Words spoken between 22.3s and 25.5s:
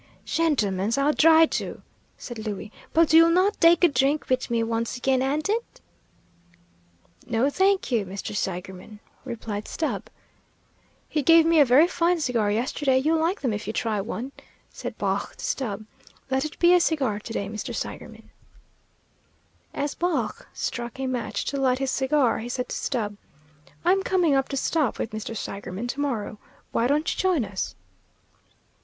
he said to Stubb, "I'm coming up to stop with Mr.